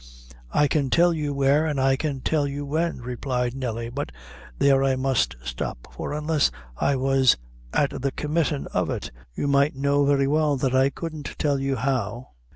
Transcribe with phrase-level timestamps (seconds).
[0.51, 4.11] "I can tell you where, an' I can tell you when," replied Nelly; "but
[4.57, 7.37] there I must stop for unless I was
[7.71, 12.29] at the committin' of it, you might know very well I couldn't tell you how."